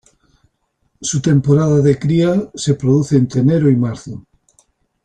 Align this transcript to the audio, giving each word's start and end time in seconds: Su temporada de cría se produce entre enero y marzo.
Su 0.99 1.21
temporada 1.21 1.79
de 1.79 1.99
cría 1.99 2.49
se 2.55 2.73
produce 2.73 3.17
entre 3.17 3.41
enero 3.41 3.69
y 3.69 3.75
marzo. 3.75 4.25